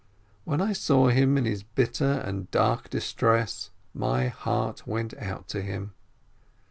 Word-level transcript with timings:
When 0.45 0.61
I 0.61 0.73
saw 0.73 1.09
him 1.09 1.37
in 1.37 1.45
his 1.45 1.61
bitter 1.61 2.23
and 2.25 2.49
dark 2.49 2.89
dis 2.89 3.13
tress, 3.13 3.69
my 3.93 4.29
heart 4.29 4.87
went 4.87 5.13
out 5.19 5.47
to 5.49 5.61
him. 5.61 5.93